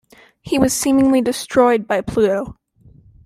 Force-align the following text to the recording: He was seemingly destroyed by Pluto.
He 0.41 0.57
was 0.57 0.73
seemingly 0.73 1.21
destroyed 1.21 1.85
by 1.85 2.01
Pluto. 2.01 2.57